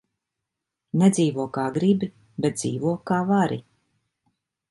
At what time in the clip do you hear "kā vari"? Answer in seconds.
3.11-3.59